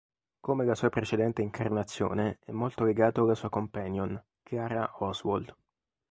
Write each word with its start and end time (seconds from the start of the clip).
Come 0.39 0.65
la 0.65 0.73
sua 0.73 0.89
precedente 0.89 1.43
incarnazione 1.43 2.39
è 2.43 2.49
molto 2.51 2.83
legato 2.85 3.21
alla 3.21 3.35
sua 3.35 3.49
companion, 3.49 4.19
Clara 4.41 4.89
Oswald. 4.97 5.55